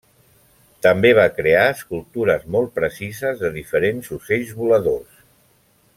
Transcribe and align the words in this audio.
També 0.85 1.11
va 1.19 1.25
crear 1.35 1.67
escultures 1.73 2.47
molt 2.57 2.73
precises 2.79 3.45
de 3.45 3.53
diferents 3.61 4.11
ocells 4.21 4.59
voladors. 4.63 5.25